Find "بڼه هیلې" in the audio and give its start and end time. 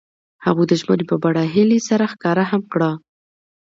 1.23-1.79